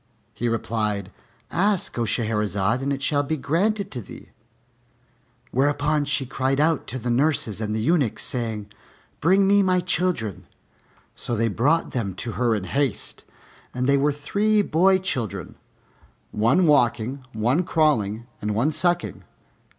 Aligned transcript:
He 0.33 0.49
replied, 0.49 1.11
"Ask, 1.51 1.95
O 1.99 2.05
Shahrazad, 2.05 2.81
and 2.81 2.91
it 2.91 3.03
shall 3.03 3.21
be 3.21 3.37
granted 3.37 3.91
to 3.91 4.01
thee." 4.01 4.29
Whereupon 5.51 6.05
she 6.05 6.25
cried 6.25 6.59
out 6.59 6.87
to 6.87 6.97
the 6.97 7.11
nurses 7.11 7.61
and 7.61 7.75
the 7.75 7.81
eunuchs, 7.81 8.23
saying, 8.23 8.71
"Bring 9.19 9.45
me 9.47 9.61
my 9.61 9.79
children." 9.79 10.47
So 11.13 11.35
they 11.35 11.49
brought 11.49 11.91
them 11.91 12.15
to 12.15 12.31
her 12.31 12.55
in 12.55 12.63
haste, 12.63 13.25
and 13.75 13.85
they 13.85 13.95
were 13.95 14.11
three 14.11 14.63
boy 14.63 14.97
children, 14.97 15.53
one 16.31 16.65
walking, 16.65 17.23
one 17.33 17.63
crawling, 17.63 18.25
and 18.41 18.55
one 18.55 18.71
sucking. 18.71 19.23